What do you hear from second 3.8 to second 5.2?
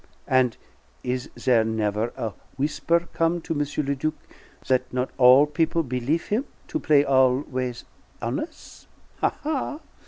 le Duc that not